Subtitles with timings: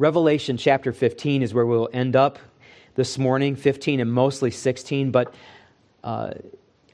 [0.00, 2.38] Revelation chapter 15 is where we'll end up
[2.94, 5.34] this morning, 15 and mostly 16, but
[6.02, 6.30] uh,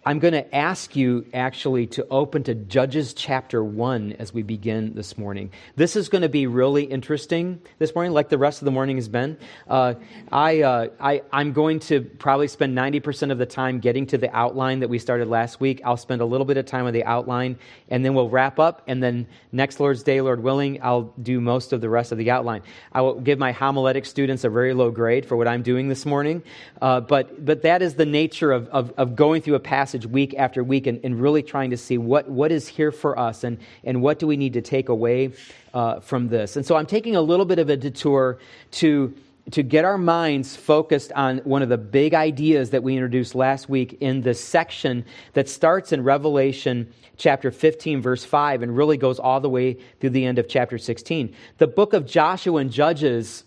[0.07, 4.95] I'm going to ask you actually to open to Judges chapter 1 as we begin
[4.95, 5.51] this morning.
[5.75, 8.99] This is going to be really interesting this morning, like the rest of the morning
[8.99, 9.37] has been.
[9.67, 9.95] Uh,
[10.31, 14.33] I, uh, I, I'm going to probably spend 90% of the time getting to the
[14.33, 15.81] outline that we started last week.
[15.85, 18.83] I'll spend a little bit of time on the outline, and then we'll wrap up.
[18.87, 22.31] And then next Lord's Day, Lord willing, I'll do most of the rest of the
[22.31, 22.63] outline.
[22.93, 26.07] I will give my homiletic students a very low grade for what I'm doing this
[26.07, 26.45] morning.
[26.81, 30.11] Uh, but, but that is the nature of, of, of going through a passage passage
[30.11, 33.45] week after week and, and really trying to see what, what is here for us
[33.45, 35.33] and, and what do we need to take away
[35.73, 36.57] uh, from this.
[36.57, 38.39] And so I'm taking a little bit of a detour
[38.73, 39.15] to,
[39.53, 43.71] to get our minds focused on one of the big ideas that we introduced last
[43.71, 49.19] week in this section that starts in Revelation chapter 15, verse 5, and really goes
[49.19, 51.35] all the way through the end of chapter 16.
[51.57, 53.45] The book of Joshua and Judges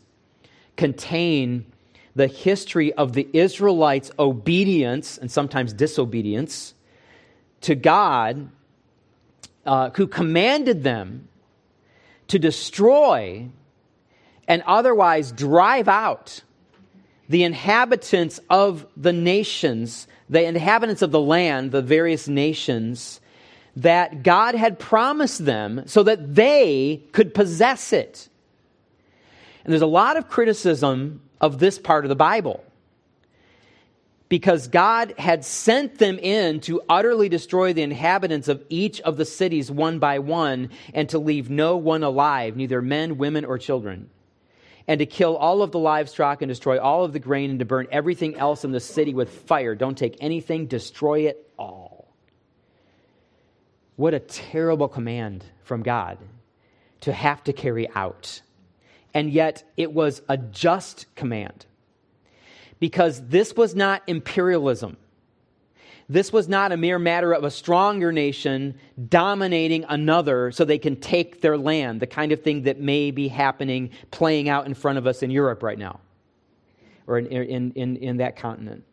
[0.77, 1.65] contain
[2.19, 6.73] the history of the Israelites' obedience and sometimes disobedience
[7.61, 8.49] to God,
[9.65, 11.29] uh, who commanded them
[12.27, 13.47] to destroy
[14.49, 16.43] and otherwise drive out
[17.29, 23.21] the inhabitants of the nations, the inhabitants of the land, the various nations
[23.77, 28.27] that God had promised them so that they could possess it.
[29.63, 32.63] And there's a lot of criticism of this part of the Bible.
[34.27, 39.25] Because God had sent them in to utterly destroy the inhabitants of each of the
[39.25, 44.09] cities one by one, and to leave no one alive, neither men, women, or children.
[44.87, 47.65] And to kill all of the livestock and destroy all of the grain, and to
[47.65, 49.73] burn everything else in the city with fire.
[49.73, 52.07] Don't take anything, destroy it all.
[53.95, 56.19] What a terrible command from God
[57.01, 58.41] to have to carry out
[59.19, 61.65] and yet it was a just command.
[62.79, 64.95] Because this was not imperialism.
[66.07, 68.75] This was not a mere matter of a stronger nation
[69.09, 73.27] dominating another so they can take their land, the kind of thing that may be
[73.27, 75.99] happening, playing out in front of us in Europe right now,
[77.05, 78.85] or in, in, in, in that continent.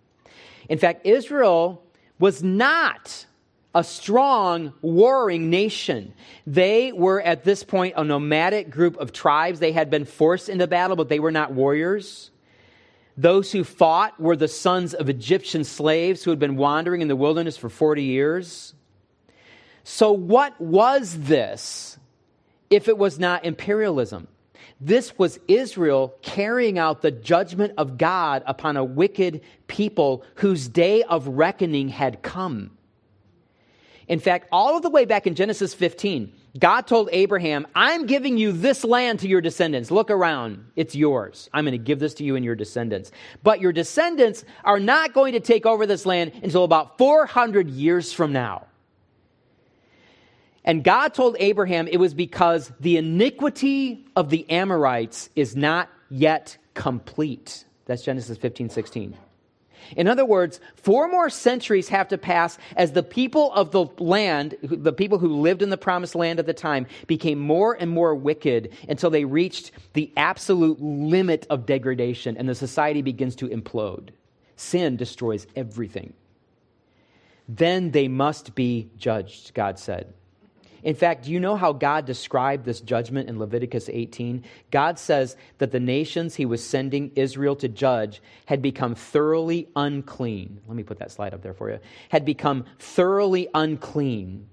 [0.69, 1.85] In fact, Israel
[2.19, 3.27] was not
[3.77, 6.15] a strong, warring nation.
[6.47, 9.61] They were at this point a nomadic group of tribes.
[9.61, 12.31] They had been forced into battle, but they were not warriors.
[13.19, 17.17] Those who fought were the sons of Egyptian slaves who had been wandering in the
[17.17, 18.73] wilderness for 40 years.
[19.85, 21.99] So, what was this
[22.71, 24.27] if it was not imperialism?
[24.81, 31.03] This was Israel carrying out the judgment of God upon a wicked people whose day
[31.03, 32.71] of reckoning had come.
[34.09, 38.39] In fact, all of the way back in Genesis 15, God told Abraham, I'm giving
[38.39, 39.91] you this land to your descendants.
[39.91, 40.65] Look around.
[40.77, 41.51] It's yours.
[41.53, 43.11] I'm going to give this to you and your descendants.
[43.43, 48.13] But your descendants are not going to take over this land until about 400 years
[48.13, 48.67] from now.
[50.65, 56.59] And God told Abraham it was because the iniquity of the Amorites is not yet
[56.75, 57.65] complete.
[57.87, 59.17] That's Genesis 15, 16.
[59.97, 64.57] In other words, four more centuries have to pass as the people of the land,
[64.63, 68.15] the people who lived in the promised land at the time, became more and more
[68.15, 74.09] wicked until they reached the absolute limit of degradation and the society begins to implode.
[74.57, 76.15] Sin destroys everything.
[77.49, 80.13] Then they must be judged, God said.
[80.87, 84.45] In fact, do you know how God described this judgment in Leviticus 18?
[84.71, 90.61] God says that the nations he was sending Israel to judge had become thoroughly unclean.
[90.69, 91.81] Let me put that slide up there for you.
[92.09, 94.49] Had become thoroughly unclean.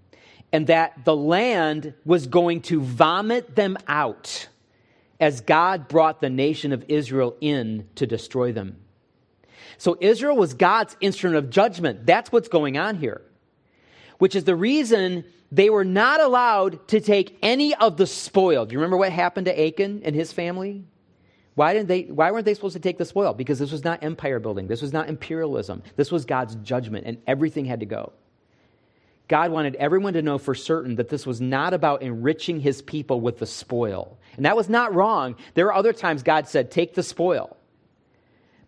[0.51, 4.47] And that the land was going to vomit them out
[5.19, 8.77] as God brought the nation of Israel in to destroy them.
[9.77, 12.07] So Israel was God's instrument of judgment.
[12.07, 13.21] That's what's going on here,
[14.17, 18.65] which is the reason they were not allowed to take any of the spoil.
[18.65, 20.83] Do you remember what happened to Achan and his family?
[21.53, 23.35] Why, didn't they, why weren't they supposed to take the spoil?
[23.35, 24.65] Because this was not empire building.
[24.65, 25.83] This was not imperialism.
[25.95, 28.13] This was God's judgment, and everything had to go.
[29.27, 33.21] God wanted everyone to know for certain that this was not about enriching his people
[33.21, 34.17] with the spoil.
[34.35, 35.35] And that was not wrong.
[35.53, 37.56] There were other times God said, Take the spoil.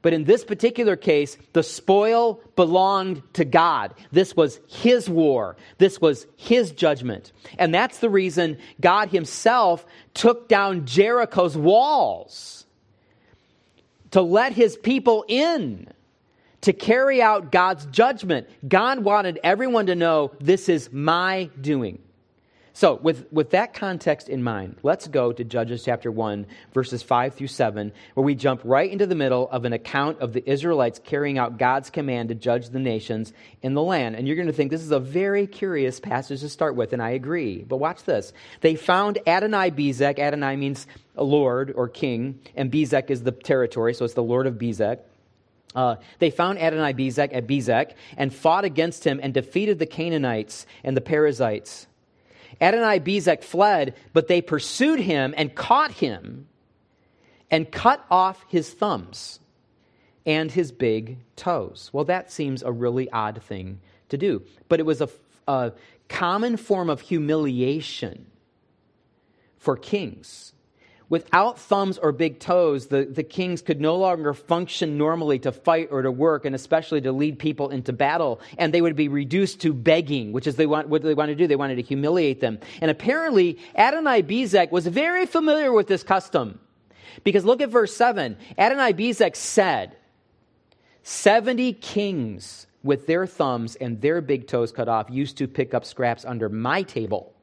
[0.05, 3.95] But in this particular case, the spoil belonged to God.
[4.11, 5.57] This was His war.
[5.79, 7.31] This was His judgment.
[7.57, 12.67] And that's the reason God Himself took down Jericho's walls
[14.11, 15.91] to let His people in
[16.61, 18.47] to carry out God's judgment.
[18.67, 21.97] God wanted everyone to know this is my doing.
[22.75, 27.33] So, with, with that context in mind, let's go to Judges chapter 1, verses 5
[27.33, 30.99] through 7, where we jump right into the middle of an account of the Israelites
[31.01, 33.31] carrying out God's command to judge the nations
[33.61, 34.17] in the land.
[34.17, 37.01] And you're going to think this is a very curious passage to start with, and
[37.01, 37.63] I agree.
[37.63, 38.33] But watch this.
[38.59, 40.19] They found Adonai Bezek.
[40.19, 40.85] Adonai means
[41.15, 44.99] lord or king, and Bezek is the territory, so it's the lord of Bezek.
[45.73, 50.65] Uh, they found Adonai Bezek at Bezek and fought against him and defeated the Canaanites
[50.83, 51.87] and the Perizzites.
[52.61, 56.47] Adonai Bezek fled, but they pursued him and caught him
[57.51, 59.39] and cut off his thumbs
[60.25, 61.89] and his big toes.
[61.93, 63.79] Well, that seems a really odd thing
[64.09, 65.09] to do, but it was a,
[65.47, 65.73] a
[66.09, 68.25] common form of humiliation
[69.57, 70.53] for kings.
[71.09, 75.89] Without thumbs or big toes, the, the kings could no longer function normally to fight
[75.91, 78.41] or to work, and especially to lead people into battle.
[78.57, 81.43] And they would be reduced to begging, which is they want, what they wanted to
[81.43, 81.47] do.
[81.47, 82.59] They wanted to humiliate them.
[82.81, 86.59] And apparently, Adonai Bezek was very familiar with this custom.
[87.23, 88.35] Because look at verse 7.
[88.57, 89.95] Adonai Bezek said,
[91.03, 95.85] 70 kings with their thumbs and their big toes cut off used to pick up
[95.85, 97.34] scraps under my table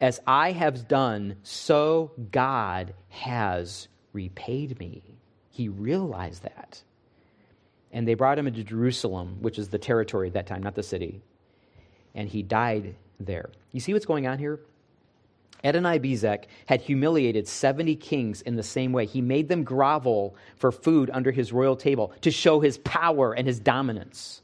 [0.00, 5.02] as I have done, so God has repaid me.
[5.50, 6.82] He realized that.
[7.92, 10.82] And they brought him into Jerusalem, which is the territory at that time, not the
[10.82, 11.20] city.
[12.14, 13.50] And he died there.
[13.72, 14.60] You see what's going on here?
[15.62, 19.04] Adonai Bezek had humiliated 70 kings in the same way.
[19.04, 23.46] He made them grovel for food under his royal table to show his power and
[23.46, 24.40] his dominance.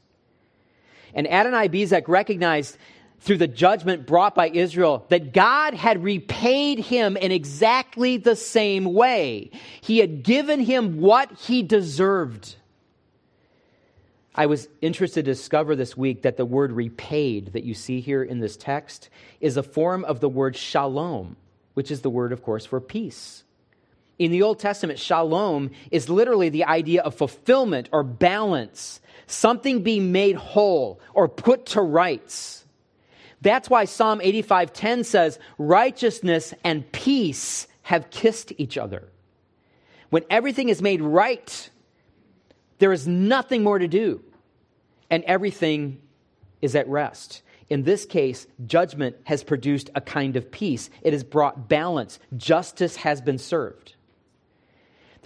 [1.13, 2.77] And Adonai Bezek recognized
[3.19, 8.93] through the judgment brought by Israel that God had repaid him in exactly the same
[8.93, 9.51] way.
[9.81, 12.55] He had given him what he deserved.
[14.35, 18.23] I was interested to discover this week that the word repaid that you see here
[18.23, 19.09] in this text
[19.41, 21.37] is a form of the word shalom,
[21.73, 23.43] which is the word, of course, for peace.
[24.19, 30.11] In the Old Testament, shalom is literally the idea of fulfillment or balance, something being
[30.11, 32.63] made whole or put to rights.
[33.41, 39.09] That's why Psalm 85:10 says, "Righteousness and peace have kissed each other."
[40.09, 41.69] When everything is made right,
[42.79, 44.23] there is nothing more to do,
[45.09, 46.01] and everything
[46.61, 47.41] is at rest.
[47.69, 50.89] In this case, judgment has produced a kind of peace.
[51.01, 52.19] It has brought balance.
[52.37, 53.95] Justice has been served.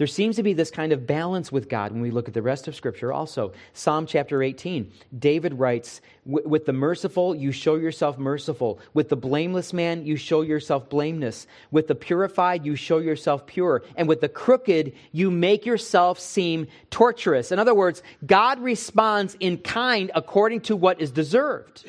[0.02, 2.42] There seems to be this kind of balance with God when we look at the
[2.42, 3.52] rest of Scripture also.
[3.72, 8.80] Psalm chapter 18, David writes, With the merciful, you show yourself merciful.
[8.94, 11.46] With the blameless man, you show yourself blameless.
[11.70, 13.84] With the purified, you show yourself pure.
[13.94, 17.52] And with the crooked, you make yourself seem torturous.
[17.52, 21.84] In other words, God responds in kind according to what is deserved.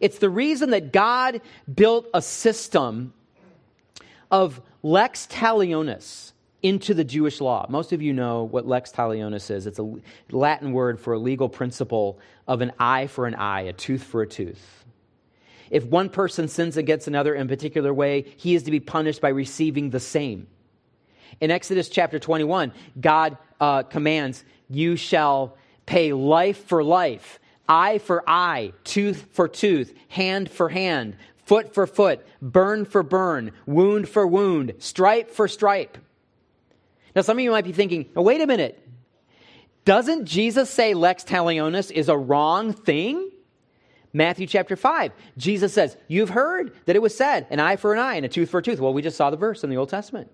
[0.00, 1.42] It's the reason that God
[1.74, 3.12] built a system
[4.30, 7.66] of lex talionis into the Jewish law.
[7.68, 9.66] Most of you know what lex talionis is.
[9.66, 9.94] It's a
[10.30, 14.22] Latin word for a legal principle of an eye for an eye, a tooth for
[14.22, 14.84] a tooth.
[15.70, 19.20] If one person sins against another in a particular way, he is to be punished
[19.20, 20.46] by receiving the same.
[21.40, 25.56] In Exodus chapter 21, God uh, commands, You shall
[25.86, 27.38] pay life for life,
[27.68, 33.52] eye for eye, tooth for tooth, hand for hand, foot for foot, burn for burn,
[33.66, 35.98] wound for wound, stripe for stripe.
[37.18, 38.80] Now, some of you might be thinking, oh, wait a minute.
[39.84, 43.32] Doesn't Jesus say lex talionis is a wrong thing?
[44.12, 47.98] Matthew chapter 5, Jesus says, You've heard that it was said, an eye for an
[47.98, 48.78] eye and a tooth for a tooth.
[48.78, 50.30] Well, we just saw the verse in the Old Testament.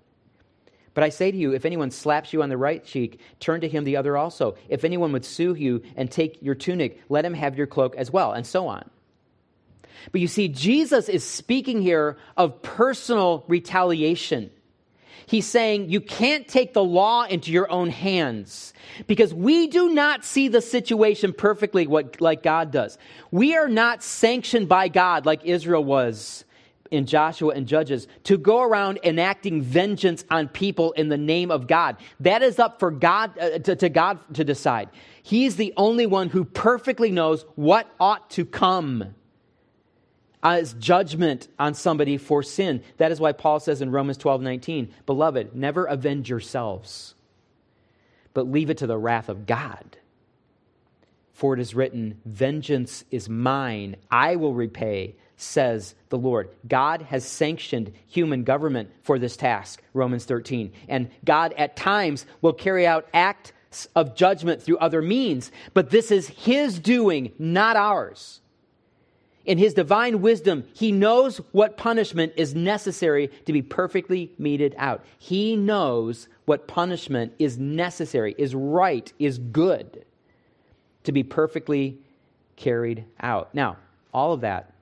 [0.93, 3.69] But I say to you, if anyone slaps you on the right cheek, turn to
[3.69, 4.55] him the other also.
[4.69, 8.11] If anyone would sue you and take your tunic, let him have your cloak as
[8.11, 8.91] well, and so on.
[10.13, 14.51] But you see, Jesus is speaking here of personal retaliation.
[15.27, 18.73] He's saying you can't take the law into your own hands
[19.07, 22.99] because we do not see the situation perfectly what, like God does.
[23.31, 26.45] We are not sanctioned by God like Israel was
[26.91, 31.67] in Joshua and Judges to go around enacting vengeance on people in the name of
[31.67, 31.97] God.
[32.21, 34.91] That is up for God uh, to, to God to decide.
[35.23, 39.15] He's the only one who perfectly knows what ought to come
[40.45, 42.83] Uh, as judgment on somebody for sin.
[42.99, 47.15] That is why Paul says in Romans 12 19, Beloved, never avenge yourselves,
[48.35, 49.97] but leave it to the wrath of God.
[51.33, 56.51] For it is written, Vengeance is mine, I will repay, says the Lord.
[56.69, 60.73] God has sanctioned human government for this task, Romans 13.
[60.89, 66.11] And God at times will carry out acts of judgment through other means, but this
[66.11, 68.41] is His doing, not ours.
[69.45, 75.05] In his divine wisdom, he knows what punishment is necessary to be perfectly meted out.
[75.19, 80.05] He knows what punishment is necessary, is right, is good
[81.05, 81.99] to be perfectly
[82.57, 83.55] carried out.
[83.55, 83.77] Now,
[84.15, 84.73] all of that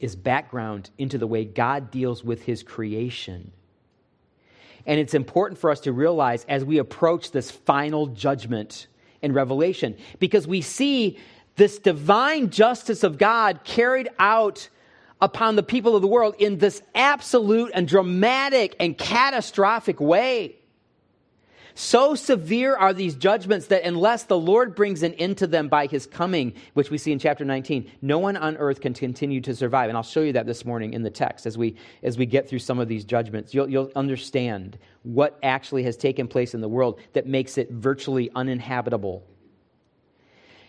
[0.00, 3.52] is background into the way God deals with his creation.
[4.86, 8.86] And it's important for us to realize as we approach this final judgment
[9.20, 11.18] in Revelation, because we see
[11.58, 14.68] this divine justice of God carried out
[15.20, 20.54] upon the people of the world in this absolute and dramatic and catastrophic way.
[21.74, 25.86] So severe are these judgments that unless the Lord brings an end to them by
[25.86, 29.54] his coming, which we see in chapter 19, no one on earth can continue to
[29.54, 29.88] survive.
[29.88, 32.48] And I'll show you that this morning in the text as we, as we get
[32.48, 33.54] through some of these judgments.
[33.54, 38.28] You'll, you'll understand what actually has taken place in the world that makes it virtually
[38.34, 39.24] uninhabitable.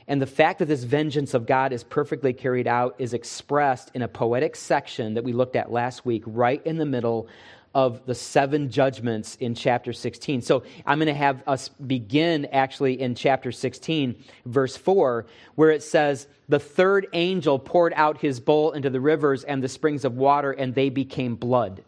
[0.09, 4.01] And the fact that this vengeance of God is perfectly carried out is expressed in
[4.01, 7.27] a poetic section that we looked at last week, right in the middle
[7.75, 10.41] of the seven judgments in chapter 16.
[10.41, 14.15] So I'm going to have us begin actually in chapter 16,
[14.47, 19.43] verse 4, where it says, The third angel poured out his bowl into the rivers
[19.43, 21.83] and the springs of water, and they became blood.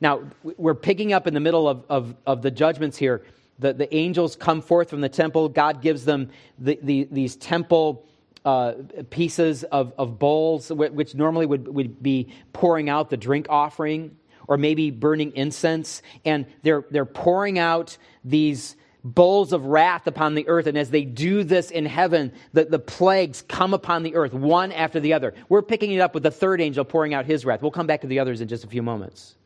[0.00, 3.22] Now, we're picking up in the middle of, of, of the judgments here.
[3.58, 5.48] The, the angels come forth from the temple.
[5.48, 8.06] God gives them the, the, these temple
[8.44, 8.74] uh,
[9.10, 14.56] pieces of, of bowls, which normally would, would be pouring out the drink offering or
[14.58, 20.66] maybe burning incense, and they're, they're pouring out these bowls of wrath upon the earth.
[20.66, 24.72] And as they do this in heaven, the, the plagues come upon the earth, one
[24.72, 25.34] after the other.
[25.48, 27.62] We're picking it up with the third angel pouring out his wrath.
[27.62, 29.36] We'll come back to the others in just a few moments.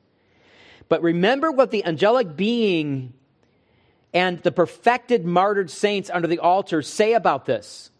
[0.88, 3.12] But remember what the angelic being
[4.12, 7.90] and the perfected martyred saints under the altar say about this.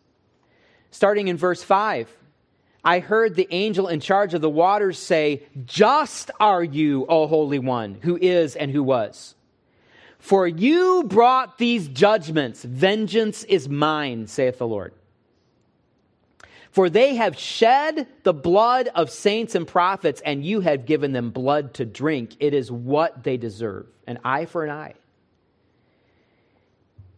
[0.91, 2.15] Starting in verse 5.
[2.85, 7.59] I heard the angel in charge of the waters say, Just are you, O Holy
[7.59, 9.35] One, who is and who was.
[10.19, 12.65] For you brought these judgments.
[12.65, 14.95] Vengeance is mine, saith the Lord.
[16.71, 21.31] For they have shed the blood of saints and prophets, and you have given them
[21.31, 22.37] blood to drink.
[22.41, 24.95] It is what they deserve an eye for an eye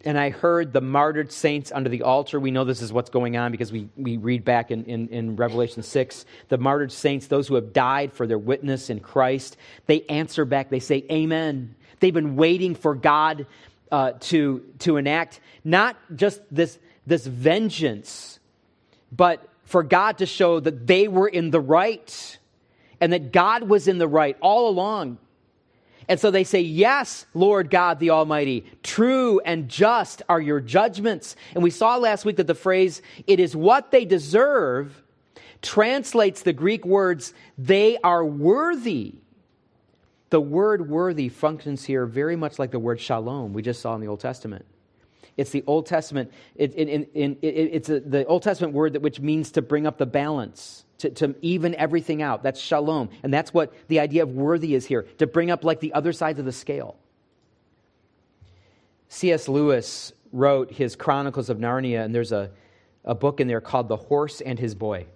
[0.04, 2.40] and I heard the martyred saints under the altar.
[2.40, 5.36] We know this is what's going on because we, we read back in, in, in,
[5.36, 6.24] Revelation 6.
[6.48, 10.70] The martyred saints, those who have died for their witness in Christ, they answer back.
[10.70, 11.74] They say, Amen.
[12.00, 13.46] They've been waiting for God
[13.92, 18.40] uh, to, to enact not just this, this vengeance,
[19.12, 22.38] but for God to show that they were in the right
[23.00, 25.18] and that God was in the right all along.
[26.10, 31.36] And so they say, Yes, Lord God the Almighty, true and just are your judgments.
[31.54, 35.04] And we saw last week that the phrase, it is what they deserve,
[35.62, 39.14] translates the Greek words, they are worthy.
[40.30, 44.00] The word worthy functions here very much like the word shalom we just saw in
[44.00, 44.66] the Old Testament.
[45.36, 49.20] It's the Old Testament, it, it, it, it's a, the Old Testament word that, which
[49.20, 52.42] means to bring up the balance to, to even everything out.
[52.42, 53.10] That's shalom.
[53.22, 56.12] And that's what the idea of worthy is here, to bring up like the other
[56.12, 56.96] sides of the scale.
[59.08, 59.48] C.S.
[59.48, 62.50] Lewis wrote his Chronicles of Narnia, and there's a,
[63.04, 65.06] a book in there called The Horse and His Boy.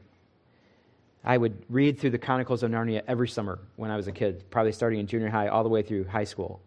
[1.24, 4.44] I would read through the Chronicles of Narnia every summer when I was a kid,
[4.50, 6.60] probably starting in junior high all the way through high school.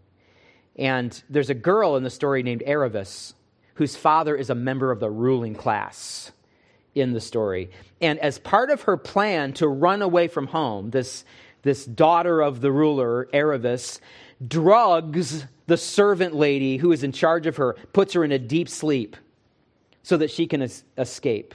[0.78, 3.34] And there's a girl in the story named Aravis,
[3.76, 6.32] whose father is a member of the ruling class
[7.00, 7.70] in the story.
[8.01, 11.25] And as part of her plan to run away from home, this,
[11.63, 14.00] this daughter of the ruler, Aravis,
[14.46, 18.70] drugs the servant lady who is in charge of her, puts her in a deep
[18.70, 19.18] sleep
[20.04, 21.54] so that she can es- escape.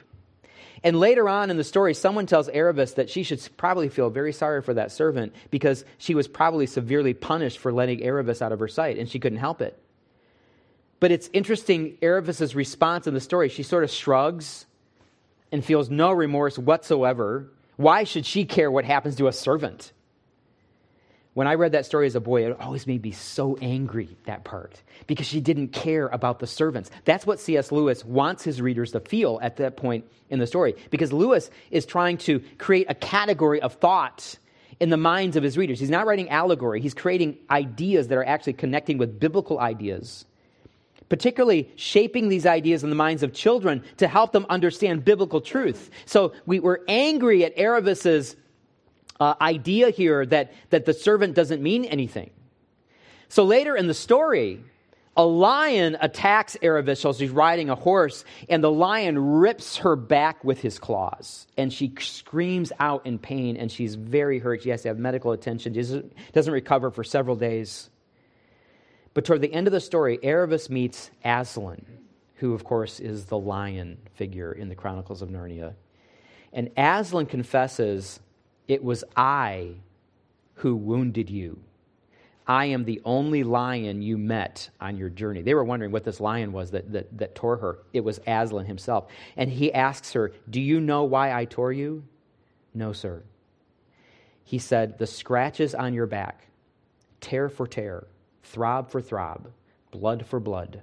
[0.84, 4.32] And later on in the story, someone tells Aravis that she should probably feel very
[4.32, 8.58] sorry for that servant because she was probably severely punished for letting Aravis out of
[8.58, 9.78] her sight, and she couldn't help it.
[10.99, 13.49] But it's interesting, Aravis's response in the story.
[13.49, 14.66] She sort of shrugs
[15.52, 19.92] and feels no remorse whatsoever, why should she care what happens to a servant?
[21.35, 24.44] When I read that story as a boy, it always made me so angry, that
[24.44, 26.90] part, because she didn't care about the servants.
[27.06, 27.73] That's what C.S.
[27.73, 31.87] Lewis wants his readers to feel at that point in the story, because Lewis is
[31.87, 34.37] trying to create a category of thought
[34.78, 35.80] in the minds of his readers.
[35.80, 40.26] He's not writing allegory, he's creating ideas that are actually connecting with biblical ideas
[41.12, 45.90] particularly shaping these ideas in the minds of children to help them understand biblical truth.
[46.07, 48.35] So we were angry at Aravis's
[49.21, 52.31] uh, idea here that, that the servant doesn't mean anything.
[53.28, 54.61] So later in the story,
[55.14, 60.42] A lion attacks Aravis while she's riding a horse, and the lion rips her back
[60.42, 61.47] with his claws.
[61.59, 64.62] And she screams out in pain, and she's very hurt.
[64.62, 65.75] She has to have medical attention.
[65.75, 66.02] She
[66.33, 67.90] doesn't recover for several days.
[69.14, 71.85] But toward the end of the story, Aravis meets Aslan,
[72.37, 75.75] who, of course, is the lion figure in the Chronicles of Narnia.
[76.52, 78.21] And Aslan confesses,
[78.69, 79.75] It was I
[80.54, 81.59] who wounded you.
[82.47, 85.42] I am the only lion you met on your journey.
[85.42, 87.78] They were wondering what this lion was that, that, that tore her.
[87.92, 89.07] It was Aslan himself.
[89.37, 92.02] And he asks her, Do you know why I tore you?
[92.75, 93.23] No, sir.
[94.45, 96.49] He said, The scratches on your back,
[97.21, 98.07] tear for tear,
[98.42, 99.49] throb for throb,
[99.90, 100.82] blood for blood,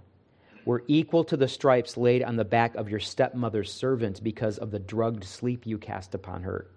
[0.66, 4.72] were equal to the stripes laid on the back of your stepmother's servant because of
[4.72, 6.68] the drugged sleep you cast upon her.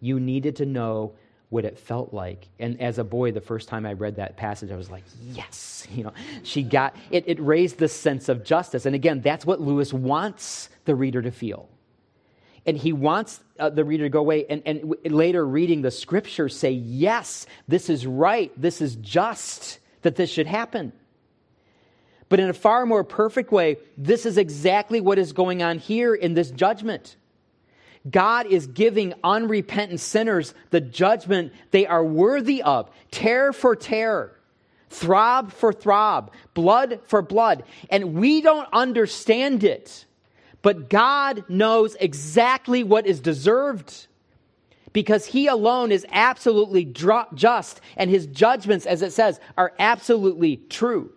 [0.00, 1.12] You needed to know
[1.52, 2.48] what it felt like.
[2.58, 5.86] And as a boy, the first time I read that passage, I was like, yes,
[5.94, 6.12] you know,
[6.42, 8.86] she got it, it raised the sense of justice.
[8.86, 11.68] And again, that's what Lewis wants the reader to feel.
[12.64, 15.90] And he wants uh, the reader to go away and, and w- later reading the
[15.90, 20.92] scripture say, yes, this is right, this is just that this should happen.
[22.28, 26.14] But in a far more perfect way, this is exactly what is going on here
[26.14, 27.16] in this judgment.
[28.10, 34.32] God is giving unrepentant sinners the judgment they are worthy of, tear for tear,
[34.90, 37.64] throb for throb, blood for blood.
[37.90, 40.04] And we don't understand it,
[40.62, 44.06] but God knows exactly what is deserved
[44.92, 51.12] because he alone is absolutely just and his judgments, as it says, are absolutely true.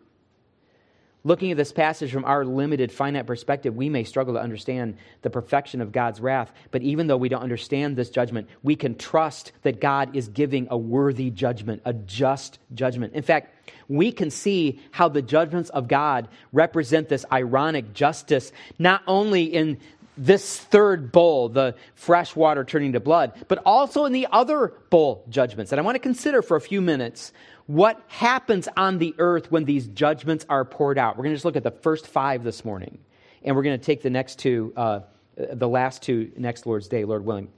[1.26, 5.32] Looking at this passage from our limited, finite perspective, we may struggle to understand the
[5.32, 6.52] perfection of God's wrath.
[6.70, 10.68] But even though we don't understand this judgment, we can trust that God is giving
[10.70, 13.14] a worthy judgment, a just judgment.
[13.14, 13.56] In fact,
[13.88, 19.80] we can see how the judgments of God represent this ironic justice, not only in
[20.18, 25.26] this third bowl, the fresh water turning to blood, but also in the other bowl
[25.30, 25.72] judgments.
[25.72, 27.34] And I want to consider for a few minutes
[27.68, 31.18] what happens on the earth when these judgments are poured out.
[31.18, 33.00] We're going to just look at the first five this morning,
[33.44, 35.02] and we're going to take the next two, uh,
[35.36, 37.50] the last two next Lord's Day, Lord willing.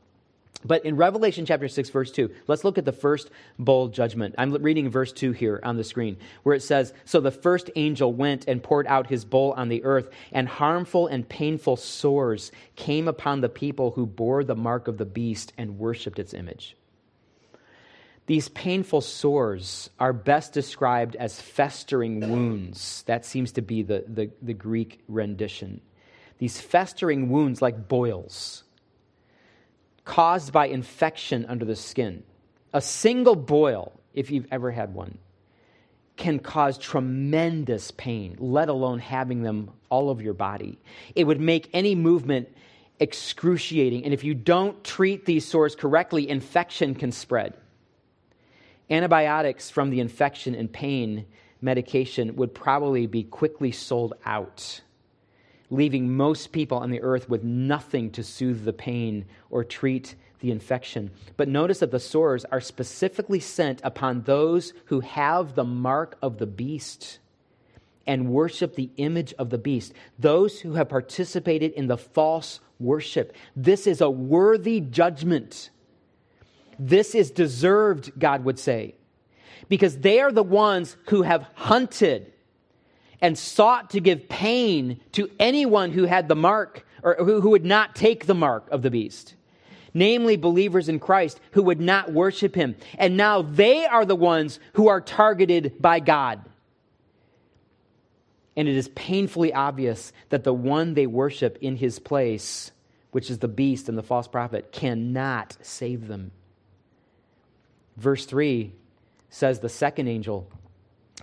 [0.67, 4.35] But in Revelation chapter 6, verse 2, let's look at the first bowl judgment.
[4.37, 8.11] I'm reading verse 2 here on the screen, where it says So the first angel
[8.11, 13.07] went and poured out his bowl on the earth, and harmful and painful sores came
[13.07, 16.75] upon the people who bore the mark of the beast and worshipped its image.
[18.25, 23.03] These painful sores are best described as festering wounds.
[23.03, 25.79] That seems to be the, the, the, Greek rendition.
[26.37, 28.63] These festering wounds, like boils,
[30.07, 32.23] caused by infection under the skin.
[32.73, 35.17] A single boil, if you've ever had one,
[36.15, 40.79] can cause tremendous pain, let alone having them all over your body.
[41.13, 42.47] It would make any movement
[42.99, 44.05] excruciating.
[44.05, 47.53] And if you don't treat these sores correctly, infection can spread.
[48.89, 51.25] Antibiotics from the infection and pain
[51.61, 54.81] medication would probably be quickly sold out,
[55.69, 60.51] leaving most people on the earth with nothing to soothe the pain or treat the
[60.51, 61.11] infection.
[61.35, 66.37] But notice that the sores are specifically sent upon those who have the mark of
[66.37, 67.19] the beast
[68.05, 73.35] and worship the image of the beast, those who have participated in the false worship.
[73.55, 75.71] This is a worthy judgment
[76.79, 78.95] this is deserved, God would say,
[79.69, 82.31] because they are the ones who have hunted
[83.21, 87.65] and sought to give pain to anyone who had the mark or who, who would
[87.65, 89.35] not take the mark of the beast
[89.97, 92.75] namely believers in Christ who would not worship him.
[92.99, 96.45] And now they are the ones who are targeted by God.
[98.55, 102.71] And it is painfully obvious that the one they worship in his place,
[103.11, 106.31] which is the beast and the false prophet, cannot save them.
[107.95, 108.71] Verse 3
[109.29, 110.47] says the second angel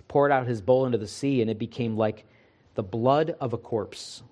[0.07, 2.25] poured out his bowl into the sea, and it became like
[2.75, 4.23] the blood of a corpse.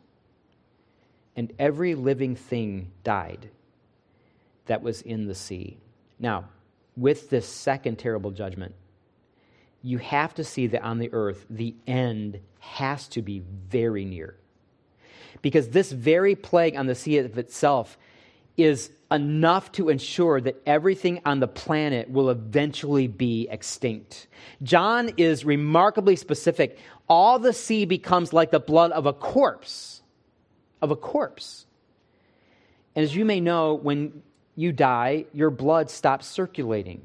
[1.35, 3.49] And every living thing died
[4.65, 5.77] that was in the sea.
[6.19, 6.45] Now,
[6.95, 8.75] with this second terrible judgment,
[9.81, 14.35] you have to see that on the earth, the end has to be very near.
[15.41, 17.97] Because this very plague on the sea of itself
[18.55, 24.27] is enough to ensure that everything on the planet will eventually be extinct.
[24.63, 26.79] John is remarkably specific.
[27.07, 30.01] All the sea becomes like the blood of a corpse,
[30.81, 31.67] of a corpse.
[32.95, 34.23] And as you may know, when
[34.55, 37.01] you die, your blood stops circulating.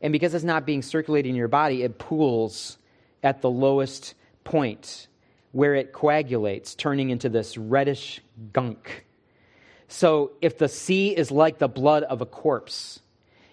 [0.00, 2.78] And because it's not being circulated in your body, it pools
[3.22, 5.08] at the lowest point
[5.52, 8.20] where it coagulates, turning into this reddish
[8.52, 9.05] gunk.
[9.88, 13.00] So if the sea is like the blood of a corpse,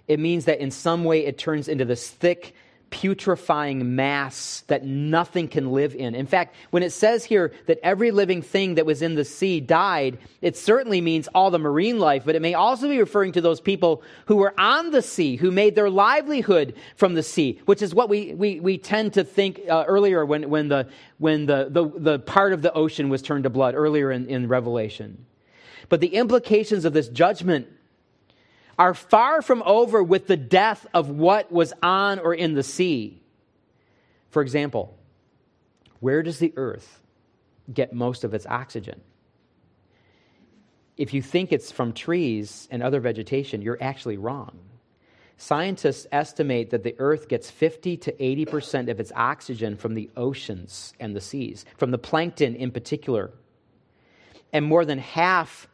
[0.07, 2.55] it means that in some way it turns into this thick,
[2.93, 6.13] putrefying mass that nothing can live in.
[6.13, 9.59] In fact, when it says here that every living thing that was in the sea
[9.59, 13.41] died, it certainly means all the marine life, but it may also be referring to
[13.41, 17.81] those people who were on the sea, who made their livelihood from the sea, which
[17.81, 21.69] is what we, we, we tend to think uh, earlier when, when, the, when the,
[21.71, 25.25] the, the part of the ocean was turned to blood, earlier in, in Revelation.
[25.89, 27.67] But the implications of this judgment
[28.77, 33.21] are far from over with the death of what was on or in the sea.
[34.31, 34.97] For example,
[35.99, 37.01] where does the earth
[37.71, 39.01] get most of its oxygen?
[40.97, 44.59] If you think it's from trees and other vegetation, you're actually wrong.
[45.37, 50.93] Scientists estimate that the earth gets 50 to 80% of its oxygen from the oceans
[50.99, 53.31] and the seas, from the plankton in particular.
[54.51, 55.67] And more than half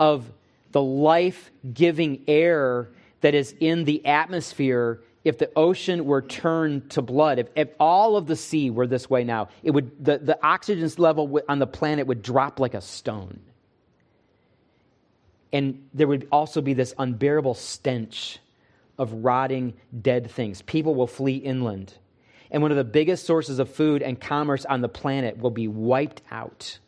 [0.00, 0.32] of
[0.72, 2.88] the life giving air
[3.20, 8.16] that is in the atmosphere if the ocean were turned to blood, if, if, all
[8.16, 11.66] of the sea were this way now, it would, the, the oxygen level on the
[11.66, 13.38] planet would drop like a stone.
[15.52, 18.38] And there would also be this unbearable stench
[18.96, 20.62] of rotting dead things.
[20.62, 21.92] People will flee inland.
[22.50, 25.68] And one of the biggest sources of food and commerce on the planet will be
[25.68, 26.78] wiped out.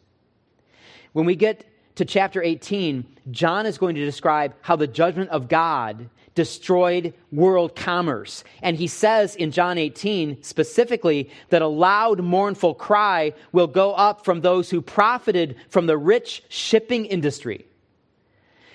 [1.12, 5.48] When we get to chapter 18, John is going to describe how the judgment of
[5.48, 8.42] God destroyed world commerce.
[8.62, 14.24] And he says in John 18 specifically that a loud, mournful cry will go up
[14.24, 17.66] from those who profited from the rich shipping industry.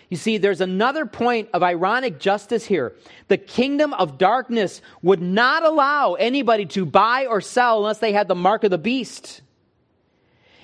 [0.10, 2.94] You see, there's another point of ironic justice here.
[3.28, 8.30] The kingdom of darkness would not allow anybody to buy or sell unless they had
[8.30, 9.42] the mark of the beast.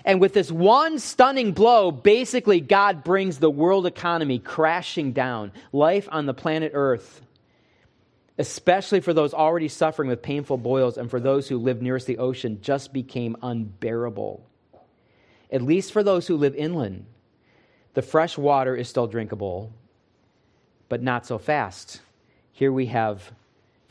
[0.05, 5.51] And with this one stunning blow, basically, God brings the world economy crashing down.
[5.71, 7.21] Life on the planet Earth,
[8.37, 12.17] especially for those already suffering with painful boils and for those who live nearest the
[12.17, 14.45] ocean, just became unbearable.
[15.51, 17.05] At least for those who live inland,
[17.93, 19.71] the fresh water is still drinkable,
[20.89, 22.01] but not so fast.
[22.51, 23.31] Here we have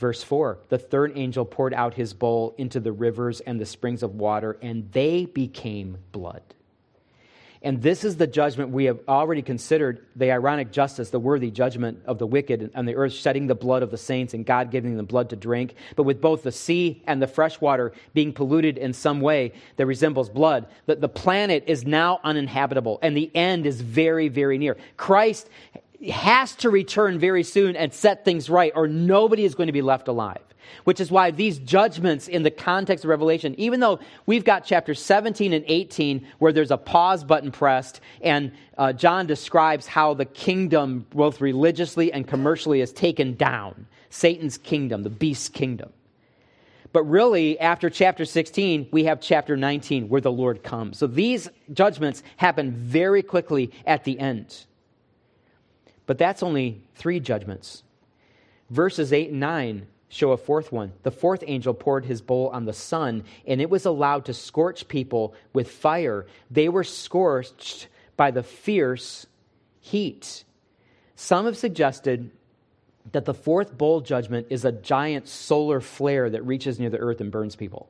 [0.03, 4.03] Verse 4 The third angel poured out his bowl into the rivers and the springs
[4.03, 6.43] of water, and they became blood.
[7.63, 12.03] And this is the judgment we have already considered the ironic justice, the worthy judgment
[12.05, 14.97] of the wicked on the earth, shedding the blood of the saints and God giving
[14.97, 15.77] them blood to drink.
[15.95, 19.87] But with both the sea and the fresh water being polluted in some way that
[19.87, 24.77] resembles blood, that the planet is now uninhabitable and the end is very, very near.
[24.97, 25.49] Christ
[26.11, 29.83] has to return very soon and set things right, or nobody is going to be
[29.83, 30.43] left alive.
[30.85, 35.01] Which is why these judgments in the context of Revelation, even though we've got chapters
[35.01, 40.25] 17 and 18 where there's a pause button pressed, and uh, John describes how the
[40.25, 45.93] kingdom, both religiously and commercially, is taken down Satan's kingdom, the beast's kingdom.
[46.93, 50.99] But really, after chapter 16, we have chapter 19 where the Lord comes.
[50.99, 54.67] So these judgments happen very quickly at the end.
[56.07, 57.83] But that's only three judgments.
[58.71, 60.93] Verses 8 and 9 show a fourth one.
[61.05, 64.87] The fourth angel poured his bowl on the sun, and it was allowed to scorch
[64.87, 66.27] people with fire.
[66.51, 69.27] They were scorched by the fierce
[69.81, 70.45] heat.
[71.17, 72.31] Some have suggested
[73.13, 77.21] that the fourth bowl judgment is a giant solar flare that reaches near the earth
[77.21, 77.89] and burns people.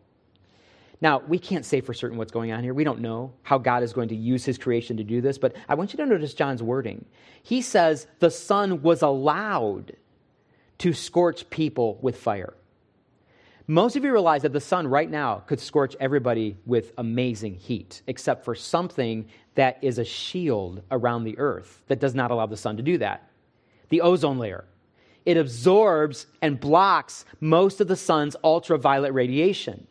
[1.03, 2.73] Now, we can't say for certain what's going on here.
[2.73, 5.57] We don't know how God is going to use his creation to do this, but
[5.69, 7.05] I want you to notice John's wording.
[7.43, 9.97] He says the sun was allowed
[10.79, 12.55] to scorch people with fire.
[13.67, 18.03] Most of you realize that the sun right now could scorch everybody with amazing heat,
[18.07, 22.57] except for something that is a shield around the earth that does not allow the
[22.57, 23.29] sun to do that
[23.89, 24.65] the ozone layer.
[25.27, 29.87] It absorbs and blocks most of the sun's ultraviolet radiation.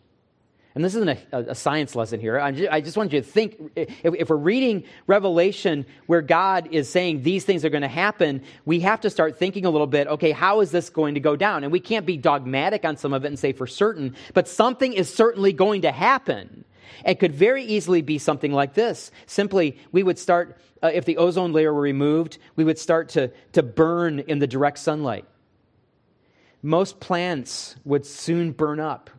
[0.74, 2.40] And this isn't a, a science lesson here.
[2.40, 6.70] I just, I just want you to think if, if, we're reading Revelation where God
[6.72, 9.88] is saying these things are going to happen, we have to start thinking a little
[9.88, 11.66] bit okay, how is this going to go down?
[11.66, 14.94] And we can't be dogmatic on some of it and say for certain, but something
[14.94, 16.64] is certainly going to happen.
[17.06, 19.12] It could very easily be something like this.
[19.26, 23.32] Simply, we would start, uh, if the ozone layer were removed, we would start to,
[23.54, 25.26] to burn in the direct sunlight.
[26.62, 29.10] Most plants would soon burn up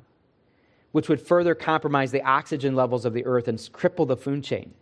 [0.93, 4.73] which would further compromise the oxygen levels of the earth and cripple the food chain.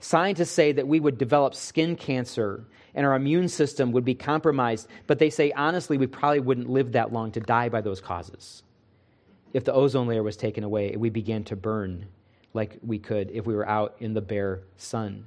[0.00, 4.88] Scientists say that we would develop skin cancer and our immune system would be compromised,
[5.06, 8.62] but they say honestly, we probably wouldn't live that long to die by those causes.
[9.52, 12.06] if the ozone layer was taken away, we began to burn
[12.54, 15.26] like we could if we were out in the bare sun.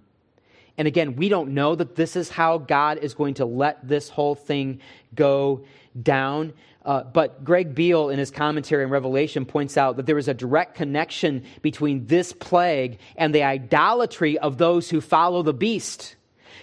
[0.78, 4.10] And again, we don't know that this is how God is going to let this
[4.10, 4.82] whole thing
[5.14, 5.64] go
[6.02, 6.54] down.
[6.86, 10.36] Uh, but Greg Beale, in his commentary on Revelation, points out that there is a
[10.36, 16.16] direct connection between this plague and the idolatry of those who follow the beast.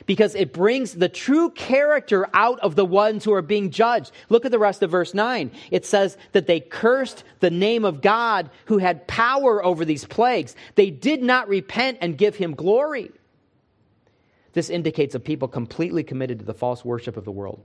[0.06, 4.12] Because it brings the true character out of the ones who are being judged.
[4.28, 5.50] Look at the rest of verse 9.
[5.70, 10.56] It says that they cursed the name of God who had power over these plagues.
[10.76, 13.10] They did not repent and give him glory.
[14.54, 17.60] This indicates a people completely committed to the false worship of the world.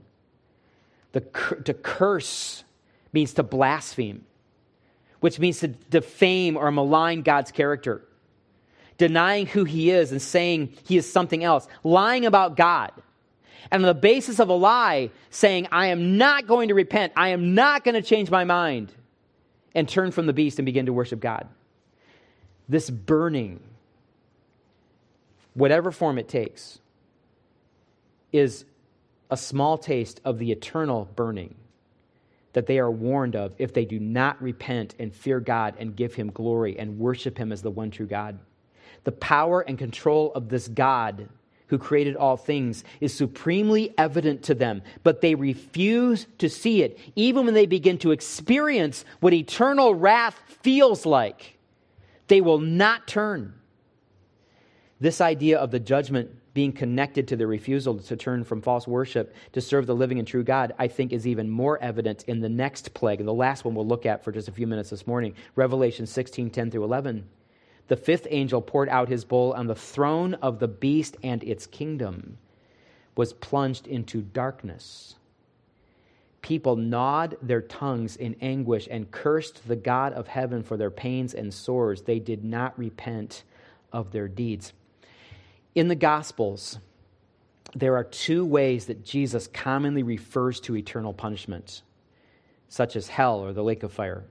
[1.12, 1.20] The,
[1.64, 2.64] to curse
[3.12, 4.24] means to blaspheme,
[5.20, 8.02] which means to defame or malign God's character,
[8.98, 12.92] denying who he is and saying he is something else, lying about God.
[13.70, 17.30] And on the basis of a lie, saying, I am not going to repent, I
[17.30, 18.92] am not going to change my mind,
[19.74, 21.48] and turn from the beast and begin to worship God.
[22.68, 23.60] This burning
[25.58, 26.78] whatever form it takes,
[28.32, 28.64] is
[29.30, 31.54] a small taste of the eternal burning
[32.52, 36.14] that they are warned of if they do not repent and fear God and give
[36.14, 38.38] Him glory and worship Him as the one true God.
[39.04, 41.28] The power and control of this God
[41.68, 46.98] who created all things is supremely evident to them, but they refuse to see it,
[47.14, 51.58] even when they begin to experience what eternal wrath feels like.
[52.28, 53.54] They will not turn.
[55.00, 59.32] This idea of the judgment being connected to the refusal to turn from false worship
[59.52, 62.48] to serve the living and true God, I think is even more evident in the
[62.48, 65.36] next plague, the last one we'll look at for just a few minutes this morning,
[65.54, 67.28] Revelation 16 10 through 11.
[67.86, 71.64] The fifth angel poured out his bowl on the throne of the beast, and its
[71.64, 72.38] kingdom
[73.14, 75.14] was plunged into darkness.
[76.42, 81.34] People gnawed their tongues in anguish and cursed the God of heaven for their pains
[81.34, 82.02] and sores.
[82.02, 83.44] They did not repent
[83.92, 84.72] of their deeds.
[85.78, 86.80] In the Gospels,
[87.72, 91.82] there are two ways that Jesus commonly refers to eternal punishment,
[92.68, 94.24] such as hell or the lake of fire.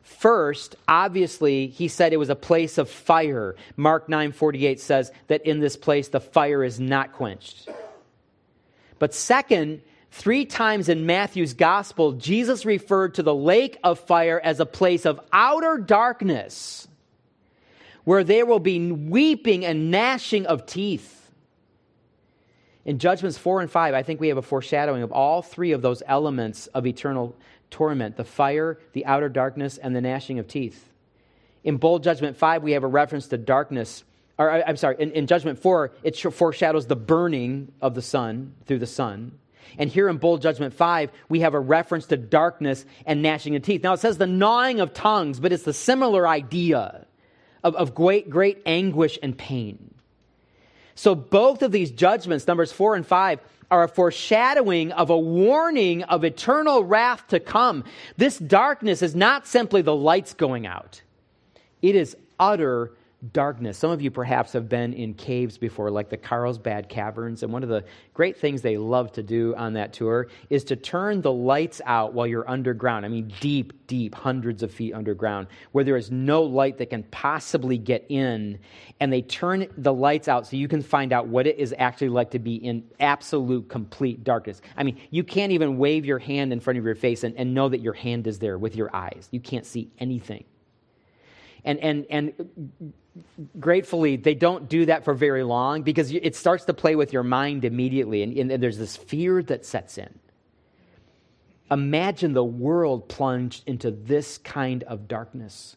[0.00, 3.54] First, obviously, he said it was a place of fire.
[3.76, 7.68] Mark 9:48 says that in this place the fire is not quenched.
[8.98, 14.58] But second, three times in Matthew's gospel, Jesus referred to the lake of fire as
[14.58, 16.88] a place of outer darkness
[18.04, 21.30] where there will be weeping and gnashing of teeth.
[22.84, 25.82] In Judgments 4 and 5, I think we have a foreshadowing of all three of
[25.82, 27.36] those elements of eternal
[27.70, 30.88] torment the fire, the outer darkness, and the gnashing of teeth.
[31.64, 34.02] In Bowl Judgment 5, we have a reference to darkness.
[34.36, 38.80] Or, I'm sorry, in, in Judgment 4, it foreshadows the burning of the sun through
[38.80, 39.38] the sun.
[39.78, 43.62] And here in Bowl Judgment 5, we have a reference to darkness and gnashing of
[43.62, 43.84] teeth.
[43.84, 47.06] Now, it says the gnawing of tongues, but it's the similar idea
[47.62, 49.94] of, of great, great anguish and pain.
[50.94, 56.02] So both of these judgments, numbers four and five, are a foreshadowing of a warning
[56.04, 57.84] of eternal wrath to come.
[58.18, 61.02] This darkness is not simply the lights going out,
[61.80, 62.92] it is utter
[63.32, 63.78] darkness.
[63.78, 67.44] Some of you perhaps have been in caves before, like the Carlsbad Caverns.
[67.44, 70.76] And one of the great things they love to do on that tour is to
[70.76, 73.06] turn the lights out while you're underground.
[73.06, 77.04] I mean, deep, deep, hundreds of feet underground, where there is no light that can
[77.04, 78.58] possibly get in.
[78.98, 82.08] And they turn the lights out so you can find out what it is actually
[82.08, 84.60] like to be in absolute, complete darkness.
[84.76, 87.54] I mean, you can't even wave your hand in front of your face and, and
[87.54, 89.28] know that your hand is there with your eyes.
[89.30, 90.44] You can't see anything.
[91.64, 92.94] And, and, and
[93.58, 97.22] gratefully, they don't do that for very long because it starts to play with your
[97.22, 100.18] mind immediately, and, and there's this fear that sets in.
[101.70, 105.76] Imagine the world plunged into this kind of darkness.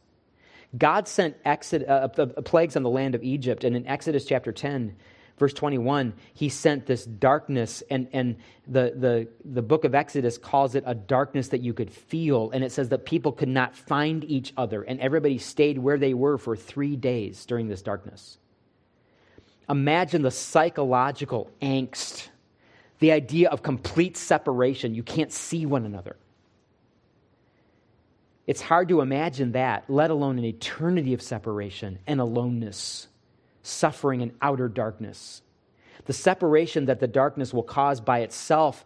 [0.78, 4.52] God sent exod- uh, uh, plagues on the land of Egypt, and in Exodus chapter
[4.52, 4.96] 10,
[5.38, 10.76] verse 21, he sent this darkness, and, and the, the, the book of Exodus calls
[10.76, 12.52] it a darkness that you could feel.
[12.52, 16.14] And it says that people could not find each other, and everybody stayed where they
[16.14, 18.38] were for three days during this darkness.
[19.70, 22.28] Imagine the psychological angst,
[23.00, 24.94] the idea of complete separation.
[24.96, 26.16] You can't see one another.
[28.48, 33.08] It's hard to imagine that, let alone an eternity of separation and aloneness
[33.66, 35.42] suffering and outer darkness.
[36.06, 38.86] The separation that the darkness will cause by itself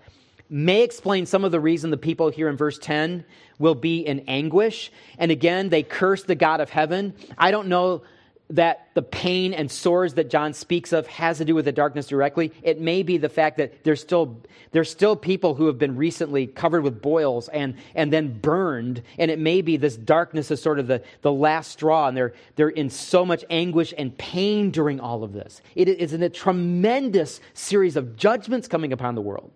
[0.50, 3.24] may explain some of the reason the people here in verse 10
[3.60, 4.92] will be in anguish.
[5.18, 7.14] And again, they curse the God of heaven.
[7.38, 8.02] I don't know
[8.52, 12.08] that the pain and sores that John speaks of has to do with the darkness
[12.08, 12.52] directly.
[12.64, 16.48] It may be the fact that there's still, there's still people who have been recently
[16.48, 19.04] covered with boils and, and then burned.
[19.20, 22.34] And it may be this darkness is sort of the, the last straw, and they're,
[22.56, 25.62] they're in so much anguish and pain during all of this.
[25.76, 29.52] It is in a tremendous series of judgments coming upon the world.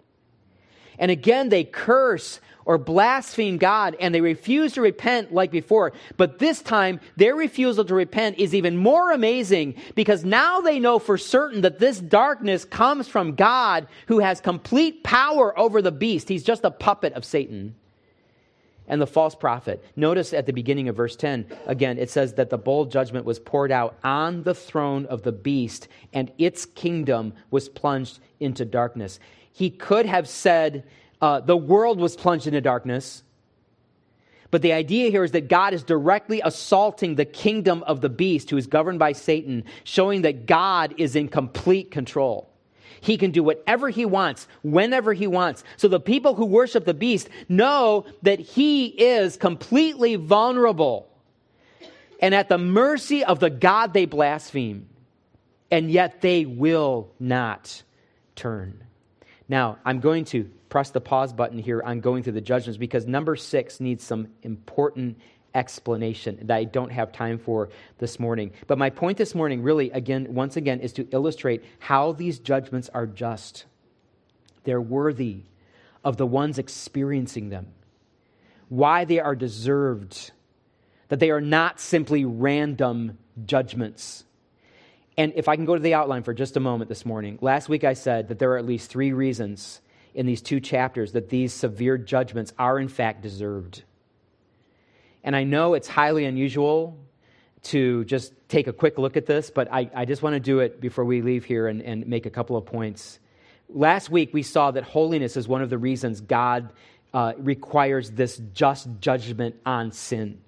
[1.00, 5.94] And again, they curse or blaspheme God and they refuse to repent like before.
[6.18, 11.00] But this time, their refusal to repent is even more amazing because now they know
[11.00, 16.30] for certain that this darkness comes from God who has complete power over the beast.
[16.30, 17.76] He's just a puppet of Satan
[18.88, 19.84] and the false prophet.
[19.96, 23.40] Notice at the beginning of verse 10, again, it says that the bowl judgment was
[23.40, 29.20] poured out on the throne of the beast and its kingdom was plunged into darkness.
[29.52, 30.84] He could have said,
[31.24, 33.24] uh, the world was plunged into darkness.
[34.52, 38.50] But the idea here is that God is directly assaulting the kingdom of the beast
[38.50, 42.50] who is governed by Satan, showing that God is in complete control.
[43.00, 45.64] He can do whatever he wants, whenever he wants.
[45.78, 51.10] So the people who worship the beast know that he is completely vulnerable
[52.20, 54.90] and at the mercy of the God they blaspheme.
[55.72, 57.82] And yet they will not
[58.36, 58.84] turn.
[59.48, 63.06] Now, I'm going to press the pause button here on going through the judgments because
[63.06, 65.16] number six needs some important
[65.54, 68.54] explanation that I don't have time for this morning.
[68.66, 72.90] But my point this morning, really, again, once again, is to illustrate how these judgments
[72.92, 73.66] are just.
[74.64, 75.44] They're worthy
[76.04, 77.68] of the ones experiencing them,
[78.68, 80.32] why they are deserved,
[81.10, 84.24] that they are not simply random judgments.
[85.20, 87.70] And if I can go to the outline for just a moment this morning, last
[87.70, 89.80] week I said that there are at least three reasons
[90.16, 93.84] in these two chapters that these severe judgments are in fact deserved.
[95.24, 96.98] And I know it's highly unusual
[97.64, 100.60] to just take a quick look at this, but I, I just want to do
[100.60, 103.20] it before we leave here and, and make a couple of points.
[103.70, 106.74] Last week, we saw that holiness is one of the reasons God
[107.14, 110.40] uh, requires this just judgment on sin.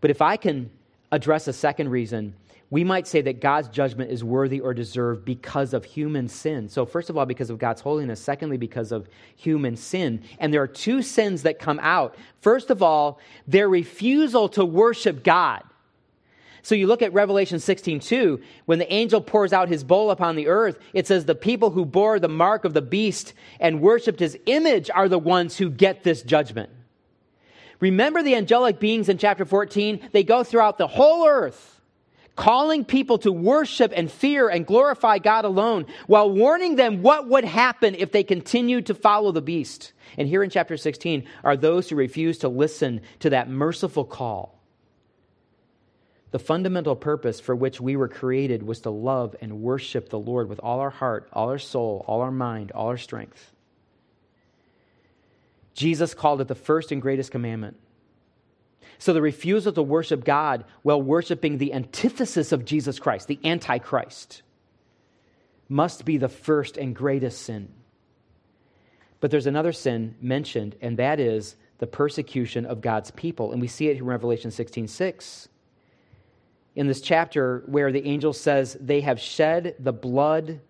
[0.00, 0.70] But if I can
[1.10, 2.34] address a second reason,
[2.68, 6.68] we might say that God's judgment is worthy or deserved because of human sin.
[6.68, 8.20] So, first of all, because of God's holiness.
[8.20, 10.24] Secondly, because of human sin.
[10.40, 12.16] And there are two sins that come out.
[12.40, 15.62] First of all, their refusal to worship God.
[16.62, 20.34] So you look at Revelation 16, 2, when the angel pours out his bowl upon
[20.34, 24.18] the earth, it says, The people who bore the mark of the beast and worshiped
[24.18, 26.70] his image are the ones who get this judgment.
[27.78, 30.08] Remember the angelic beings in chapter 14?
[30.10, 31.75] They go throughout the whole earth
[32.36, 37.44] calling people to worship and fear and glorify God alone, while warning them what would
[37.44, 39.92] happen if they continued to follow the beast.
[40.16, 44.60] And here in chapter 16 are those who refuse to listen to that merciful call.
[46.30, 50.48] The fundamental purpose for which we were created was to love and worship the Lord
[50.48, 53.52] with all our heart, all our soul, all our mind, all our strength.
[55.72, 57.78] Jesus called it the first and greatest commandment.
[58.98, 64.42] So the refusal to worship God while worshiping the antithesis of Jesus Christ, the Antichrist,
[65.68, 67.72] must be the first and greatest sin.
[69.20, 73.52] But there's another sin mentioned, and that is the persecution of God's people.
[73.52, 75.48] And we see it in Revelation 16 6.
[76.74, 80.60] In this chapter, where the angel says, They have shed the blood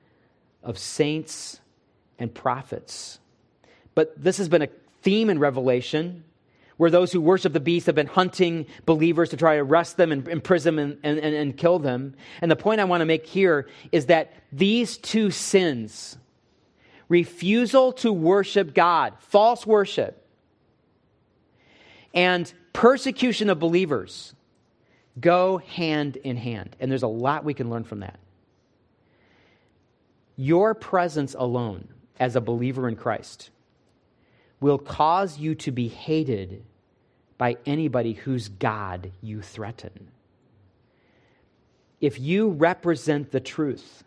[0.62, 1.60] of saints
[2.18, 3.18] and prophets.
[3.94, 4.68] But this has been a
[5.02, 6.24] theme in Revelation
[6.76, 10.12] where those who worship the beast have been hunting believers to try to arrest them
[10.12, 12.14] and imprison and, and, and kill them.
[12.40, 16.18] And the point I want to make here is that these two sins,
[17.08, 20.22] refusal to worship God, false worship,
[22.12, 24.34] and persecution of believers,
[25.18, 26.76] go hand in hand.
[26.80, 28.18] And there's a lot we can learn from that.
[30.36, 31.88] Your presence alone
[32.20, 33.50] as a believer in Christ
[34.66, 36.64] will cause you to be hated
[37.38, 40.09] by anybody whose God you threaten.
[42.00, 44.02] If you represent the truth,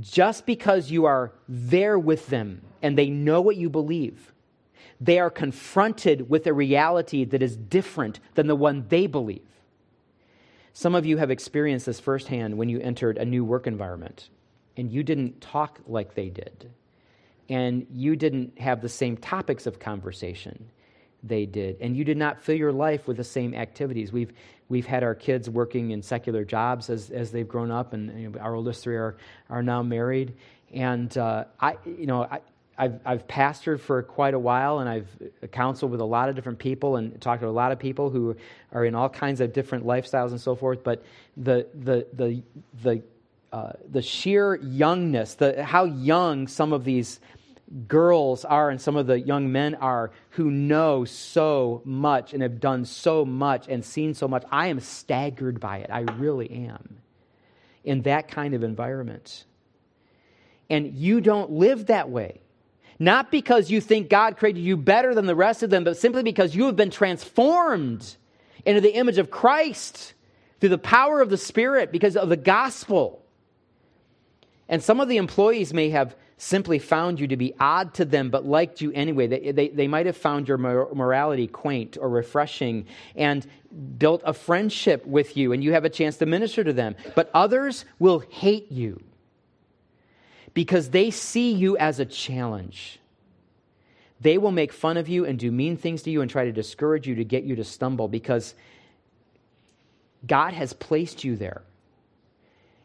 [0.00, 4.32] just because you are there with them and they know what you believe,
[5.02, 9.42] they are confronted with a reality that is different than the one they believe.
[10.72, 14.30] Some of you have experienced this firsthand when you entered a new work environment
[14.78, 16.70] and you didn't talk like they did
[17.48, 20.70] and you didn't have the same topics of conversation
[21.22, 24.32] they did and you did not fill your life with the same activities we've
[24.68, 28.28] we've had our kids working in secular jobs as, as they've grown up and you
[28.28, 29.16] know, our oldest three are,
[29.48, 30.34] are now married
[30.72, 32.40] and uh, i you know I,
[32.78, 35.08] I've, I've pastored for quite a while and I've
[35.50, 38.36] counseled with a lot of different people and talked to a lot of people who
[38.72, 40.84] are in all kinds of different lifestyles and so forth.
[40.84, 41.02] But
[41.36, 42.42] the, the, the,
[42.82, 43.02] the,
[43.52, 47.20] uh, the sheer youngness, the, how young some of these
[47.88, 52.60] girls are and some of the young men are who know so much and have
[52.60, 55.90] done so much and seen so much, I am staggered by it.
[55.90, 56.98] I really am.
[57.84, 59.44] In that kind of environment.
[60.70, 62.40] And you don't live that way.
[62.98, 66.22] Not because you think God created you better than the rest of them, but simply
[66.22, 68.16] because you have been transformed
[68.64, 70.14] into the image of Christ
[70.60, 73.22] through the power of the Spirit because of the gospel.
[74.68, 78.30] And some of the employees may have simply found you to be odd to them,
[78.30, 79.26] but liked you anyway.
[79.26, 83.46] They, they, they might have found your morality quaint or refreshing and
[83.98, 86.94] built a friendship with you, and you have a chance to minister to them.
[87.14, 89.02] But others will hate you
[90.52, 92.98] because they see you as a challenge.
[94.20, 96.52] They will make fun of you and do mean things to you and try to
[96.52, 98.54] discourage you to get you to stumble because
[100.26, 101.62] God has placed you there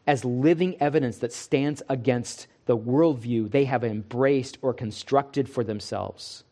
[0.06, 6.44] as living evidence that stands against the worldview they have embraced or constructed for themselves.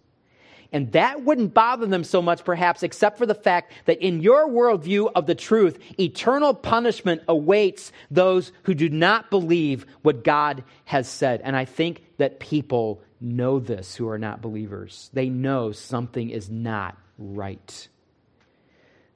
[0.73, 4.49] And that wouldn't bother them so much, perhaps, except for the fact that in your
[4.49, 11.09] worldview of the truth, eternal punishment awaits those who do not believe what God has
[11.09, 11.41] said.
[11.43, 15.11] And I think that people know this who are not believers.
[15.13, 17.89] They know something is not right.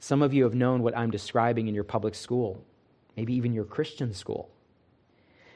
[0.01, 2.63] Some of you have known what I'm describing in your public school,
[3.17, 4.51] maybe even your Christian school.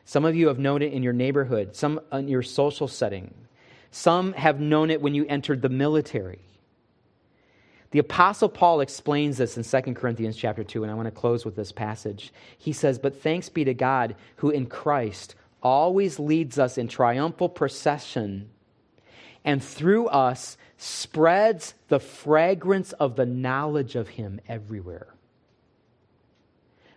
[0.09, 3.35] Some of you have known it in your neighborhood, some in your social setting.
[3.91, 6.39] Some have known it when you entered the military.
[7.91, 11.45] The apostle Paul explains this in 2 Corinthians chapter 2 and I want to close
[11.45, 12.33] with this passage.
[12.57, 17.51] He says, "But thanks be to God who in Christ always leads us in triumphal
[17.51, 18.49] procession
[19.45, 25.09] and through us spreads the fragrance of the knowledge of him everywhere.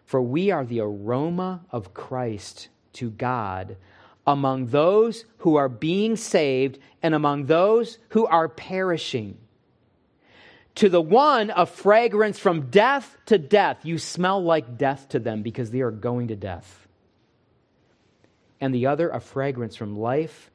[0.06, 3.78] For we are the aroma of Christ to God
[4.26, 9.38] among those who are being saved and among those who are perishing.
[10.76, 13.80] To the one, a fragrance from death to death.
[13.84, 16.88] You smell like death to them because they are going to death.
[18.62, 20.52] And the other, a fragrance from life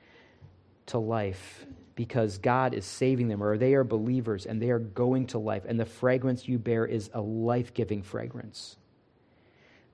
[0.87, 1.66] to life
[1.97, 5.64] because God is saving them, or they are believers and they are going to life.
[5.66, 8.76] And the fragrance you bear is a life giving fragrance.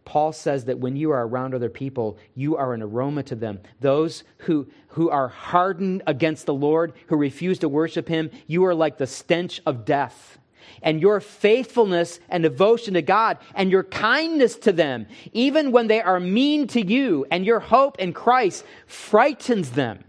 [0.05, 3.61] Paul says that when you are around other people, you are an aroma to them.
[3.81, 8.75] Those who, who are hardened against the Lord, who refuse to worship Him, you are
[8.75, 10.39] like the stench of death.
[10.83, 16.01] And your faithfulness and devotion to God and your kindness to them, even when they
[16.01, 20.05] are mean to you, and your hope in Christ frightens them.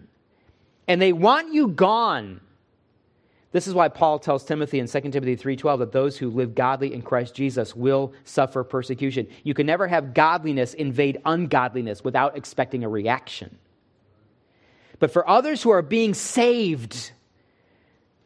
[0.87, 2.41] And they want you gone.
[3.53, 6.91] This is why Paul tells Timothy in 2 Timothy 3:12 that those who live godly
[6.91, 9.27] in Christ Jesus will suffer persecution.
[9.43, 13.57] You can never have godliness invade ungodliness without expecting a reaction.
[14.99, 17.11] But for others who are being saved,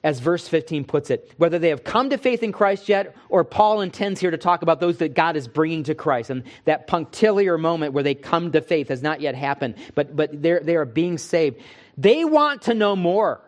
[0.02, 3.44] as verse 15 puts it, whether they have come to faith in Christ yet, or
[3.44, 6.30] Paul intends here to talk about those that God is bringing to Christ.
[6.30, 10.42] And that punctiliar moment where they come to faith has not yet happened, but, but
[10.42, 11.60] they are being saved.
[11.98, 13.42] They want to know more.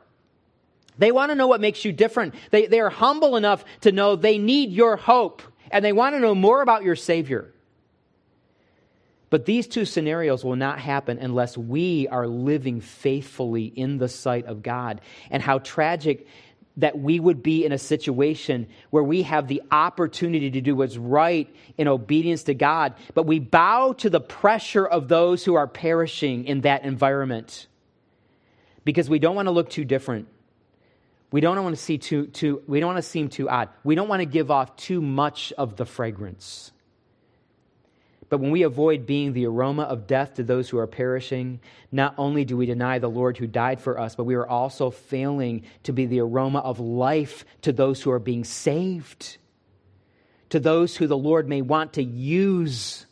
[1.00, 2.36] They want to know what makes you different.
[2.52, 5.42] They, they are humble enough to know they need your hope
[5.72, 7.52] and they want to know more about your Savior.
[9.30, 14.46] But these two scenarios will not happen unless we are living faithfully in the sight
[14.46, 15.02] of God.
[15.30, 16.28] And how tragic
[16.78, 20.98] that we would be in a situation where we have the opportunity to do what's
[20.98, 25.68] right in obedience to God, but we bow to the pressure of those who are
[25.68, 27.68] perishing in that environment
[28.84, 30.28] because we don't want to look too different.
[31.32, 33.70] We don't want to see too, too we don't want to seem too odd.
[33.84, 36.72] We don't want to give off too much of the fragrance.
[38.30, 41.60] But when we avoid being the aroma of death to those who are perishing,
[41.92, 44.92] not only do we deny the Lord who died for us, but we are also
[44.92, 49.38] failing to be the aroma of life to those who are being saved,
[50.50, 53.08] to those who the Lord may want to use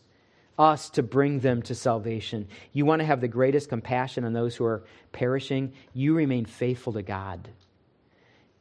[0.59, 2.47] us to bring them to salvation.
[2.72, 6.93] You want to have the greatest compassion on those who are perishing, you remain faithful
[6.93, 7.47] to God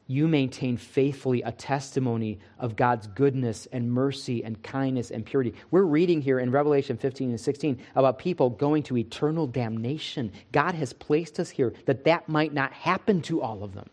[0.09, 5.55] you maintain faithfully a testimony of God's goodness and mercy and kindness and purity.
[5.73, 10.33] We're reading here in Revelation 15 and 16 about people going to eternal damnation.
[10.53, 13.91] God has placed us here that that might not happen to all of them.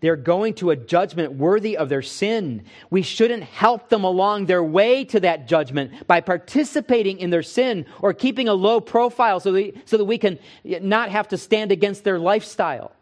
[0.00, 2.64] They're going to a judgment worthy of their sin.
[2.90, 7.86] We shouldn't help them along their way to that judgment by participating in their sin
[8.00, 12.02] or keeping a low profile so, so that we can not have to stand against
[12.02, 12.92] their lifestyle.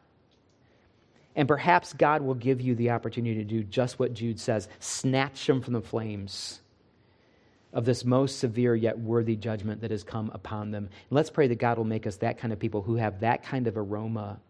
[1.37, 5.47] And perhaps God will give you the opportunity to do just what Jude says snatch
[5.47, 6.61] them from the flames
[7.73, 10.85] of this most severe yet worthy judgment that has come upon them.
[10.85, 13.45] And let's pray that God will make us that kind of people who have that
[13.45, 14.41] kind of aroma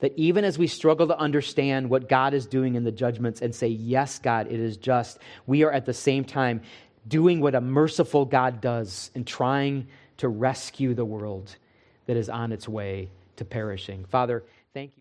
[0.00, 3.54] that even as we struggle to understand what God is doing in the judgments and
[3.54, 6.60] say, Yes, God, it is just, we are at the same time
[7.08, 9.86] doing what a merciful God does and trying
[10.18, 11.56] to rescue the world
[12.06, 14.04] that is on its way to perishing.
[14.06, 14.92] Father, thank you.